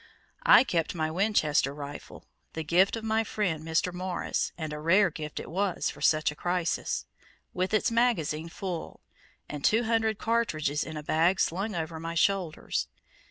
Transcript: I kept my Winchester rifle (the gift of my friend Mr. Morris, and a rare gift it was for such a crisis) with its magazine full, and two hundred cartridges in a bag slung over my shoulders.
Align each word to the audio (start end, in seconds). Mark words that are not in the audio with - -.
I 0.47 0.63
kept 0.63 0.95
my 0.95 1.11
Winchester 1.11 1.75
rifle 1.75 2.25
(the 2.53 2.63
gift 2.63 2.95
of 2.95 3.03
my 3.03 3.23
friend 3.23 3.61
Mr. 3.63 3.93
Morris, 3.93 4.51
and 4.57 4.73
a 4.73 4.79
rare 4.79 5.11
gift 5.11 5.39
it 5.39 5.47
was 5.47 5.91
for 5.91 6.01
such 6.01 6.31
a 6.31 6.35
crisis) 6.35 7.05
with 7.53 7.71
its 7.71 7.91
magazine 7.91 8.49
full, 8.49 9.01
and 9.47 9.63
two 9.63 9.83
hundred 9.83 10.17
cartridges 10.17 10.83
in 10.83 10.97
a 10.97 11.03
bag 11.03 11.39
slung 11.39 11.75
over 11.75 11.99
my 11.99 12.15
shoulders. 12.15 12.87